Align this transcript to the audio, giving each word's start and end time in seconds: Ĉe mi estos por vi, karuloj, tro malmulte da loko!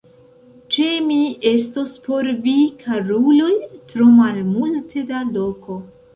Ĉe 0.75 0.85
mi 1.09 1.17
estos 1.49 1.93
por 2.07 2.31
vi, 2.47 2.55
karuloj, 2.81 3.53
tro 3.93 4.09
malmulte 4.17 5.07
da 5.13 5.23
loko! 5.37 5.79